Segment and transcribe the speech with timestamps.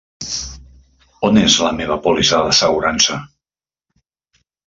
[1.29, 3.21] On és la meva pòlissa d'assegurança?